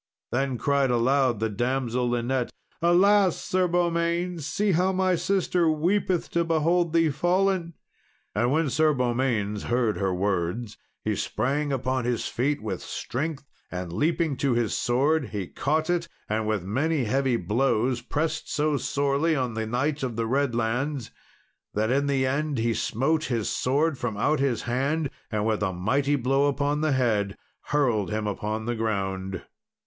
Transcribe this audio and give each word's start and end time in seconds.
Then 0.31 0.57
cried 0.57 0.89
aloud 0.89 1.39
the 1.39 1.47
damsel 1.47 2.09
Linet, 2.09 2.49
"Alas! 2.81 3.37
Sir 3.37 3.67
Beaumains, 3.67 4.47
see 4.47 4.71
how 4.71 4.91
my 4.91 5.13
sister 5.13 5.69
weepeth 5.69 6.31
to 6.31 6.43
behold 6.43 6.91
thee 6.91 7.11
fallen!" 7.11 7.75
And 8.33 8.51
when 8.51 8.71
Sir 8.71 8.95
Beaumains 8.95 9.65
heard 9.65 9.97
her 9.97 10.11
words, 10.11 10.75
he 11.05 11.15
sprang 11.15 11.71
upon 11.71 12.05
his 12.05 12.25
feet 12.27 12.63
with 12.63 12.81
strength, 12.81 13.45
and 13.69 13.93
leaping 13.93 14.37
to 14.37 14.53
his 14.55 14.75
sword, 14.75 15.27
he 15.27 15.45
caught 15.45 15.87
it; 15.87 16.07
and 16.27 16.47
with 16.47 16.63
many 16.63 17.03
heavy 17.03 17.35
blows 17.35 18.01
pressed 18.01 18.51
so 18.51 18.77
sorely 18.77 19.35
on 19.35 19.53
the 19.53 19.67
Knight 19.67 20.01
of 20.01 20.15
the 20.15 20.25
Redlands, 20.25 21.11
that 21.75 21.91
in 21.91 22.07
the 22.07 22.25
end 22.25 22.57
he 22.57 22.73
smote 22.73 23.25
his 23.25 23.47
sword 23.49 23.99
from 23.99 24.17
out 24.17 24.39
his 24.39 24.63
hand, 24.63 25.11
and, 25.31 25.45
with 25.45 25.61
a 25.61 25.71
mighty 25.71 26.15
blow 26.15 26.47
upon 26.47 26.81
the 26.81 26.93
head, 26.93 27.37
hurled 27.65 28.09
him 28.09 28.25
upon 28.25 28.65
the 28.65 28.73
ground. 28.73 29.43